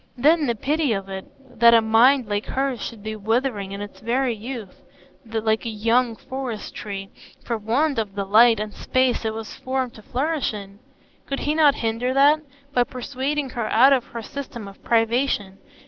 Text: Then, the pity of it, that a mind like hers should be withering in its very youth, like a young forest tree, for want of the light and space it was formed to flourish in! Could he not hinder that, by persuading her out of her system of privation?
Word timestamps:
Then, 0.17 0.47
the 0.47 0.55
pity 0.55 0.93
of 0.93 1.09
it, 1.09 1.25
that 1.59 1.75
a 1.75 1.79
mind 1.81 2.27
like 2.27 2.47
hers 2.47 2.81
should 2.81 3.03
be 3.03 3.15
withering 3.15 3.71
in 3.71 3.81
its 3.83 3.99
very 3.99 4.33
youth, 4.35 4.81
like 5.25 5.63
a 5.63 5.69
young 5.69 6.15
forest 6.15 6.73
tree, 6.73 7.09
for 7.45 7.55
want 7.55 7.99
of 7.99 8.15
the 8.15 8.25
light 8.25 8.59
and 8.59 8.73
space 8.73 9.23
it 9.25 9.33
was 9.35 9.53
formed 9.53 9.93
to 9.93 10.01
flourish 10.01 10.55
in! 10.55 10.79
Could 11.27 11.41
he 11.41 11.53
not 11.53 11.75
hinder 11.75 12.15
that, 12.15 12.39
by 12.73 12.83
persuading 12.83 13.51
her 13.51 13.67
out 13.67 13.93
of 13.93 14.05
her 14.05 14.23
system 14.23 14.67
of 14.67 14.83
privation? 14.83 15.59